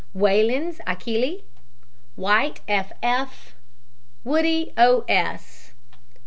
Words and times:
WAILENS, 0.15 0.81
ACHILLE. 0.87 1.41
WHITE, 2.15 2.61
F. 2.67 2.91
F. 3.03 3.53
WOODY, 4.23 4.73
O. 4.75 5.05
S. 5.07 5.73